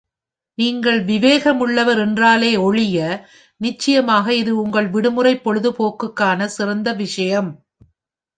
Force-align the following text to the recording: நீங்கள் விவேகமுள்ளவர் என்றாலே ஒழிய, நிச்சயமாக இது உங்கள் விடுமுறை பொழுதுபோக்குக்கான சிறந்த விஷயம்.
நீங்கள் 0.57 0.99
விவேகமுள்ளவர் 1.05 1.99
என்றாலே 1.99 2.55
ஒழிய, 2.57 2.97
நிச்சயமாக 3.61 4.33
இது 4.33 4.51
உங்கள் 4.57 4.87
விடுமுறை 4.87 5.33
பொழுதுபோக்குக்கான 5.45 6.45
சிறந்த 6.49 6.93
விஷயம். 6.93 7.51